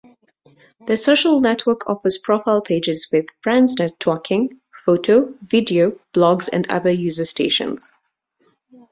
[0.87, 6.65] The social-network offers profile pages with friends networking, photo, video, blogs, and
[6.97, 7.93] user stations.